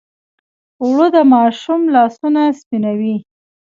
[0.81, 3.15] اوړه د ماشوم لاسونه سپینوي